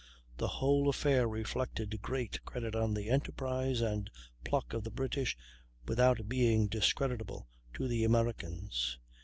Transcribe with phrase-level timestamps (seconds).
[0.35, 4.09] The whole affair reflected great credit on the enterprise and
[4.43, 5.37] pluck of the British
[5.87, 8.97] without being discreditable to the Americans.